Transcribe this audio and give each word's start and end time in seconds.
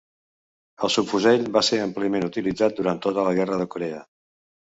El 0.87 0.91
subfusell 0.93 1.45
va 1.57 1.63
ser 1.67 1.79
àmpliament 1.81 2.25
utilitzat 2.29 2.81
durant 2.81 3.03
tota 3.07 3.27
la 3.29 3.37
Guerra 3.43 3.61
de 3.63 3.71
Corea. 3.77 4.03